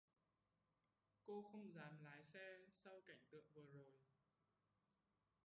cô 1.23 1.41
không 1.51 1.73
dám 1.75 1.99
lái 2.03 2.23
xe 2.23 2.59
sau 2.83 3.01
cảnh 3.07 3.23
tượng 3.31 3.45
vừa 3.53 3.65
rồi 3.73 3.97